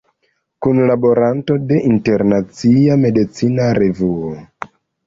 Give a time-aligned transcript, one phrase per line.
[0.67, 4.35] Kunlaboranto de Internacia Medicina Revuo.